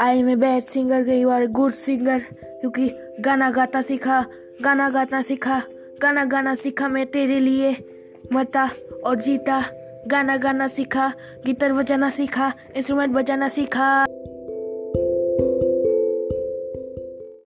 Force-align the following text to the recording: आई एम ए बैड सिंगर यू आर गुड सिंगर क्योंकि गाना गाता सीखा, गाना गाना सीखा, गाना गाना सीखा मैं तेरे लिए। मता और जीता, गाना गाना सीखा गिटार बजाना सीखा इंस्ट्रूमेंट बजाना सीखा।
आई 0.00 0.18
एम 0.18 0.28
ए 0.30 0.36
बैड 0.36 0.62
सिंगर 0.62 1.08
यू 1.08 1.28
आर 1.30 1.46
गुड 1.46 1.72
सिंगर 1.72 2.18
क्योंकि 2.44 2.90
गाना 3.20 3.50
गाता 3.50 3.82
सीखा, 3.82 4.24
गाना 4.62 4.88
गाना 4.90 5.22
सीखा, 5.22 5.62
गाना 6.02 6.24
गाना 6.24 6.54
सीखा 6.54 6.88
मैं 6.88 7.06
तेरे 7.06 7.40
लिए। 7.40 7.76
मता 8.32 8.70
और 9.06 9.20
जीता, 9.20 9.64
गाना 10.06 10.36
गाना 10.36 10.68
सीखा 10.68 11.12
गिटार 11.46 11.72
बजाना 11.72 12.10
सीखा 12.10 12.52
इंस्ट्रूमेंट 12.76 13.12
बजाना 13.12 13.48
सीखा। 13.48 14.04